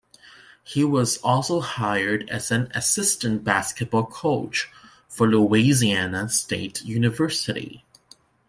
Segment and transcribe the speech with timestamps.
[0.63, 4.67] He was also hired as an assistant basketball coach
[5.07, 7.85] for Louisiana State University.